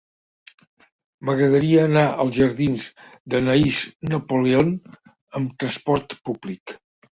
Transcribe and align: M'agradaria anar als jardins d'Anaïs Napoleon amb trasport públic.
M'agradaria 1.29 1.83
anar 1.89 2.05
als 2.23 2.33
jardins 2.39 2.87
d'Anaïs 3.35 3.79
Napoleon 4.15 4.75
amb 5.43 5.55
trasport 5.63 6.21
públic. 6.27 6.79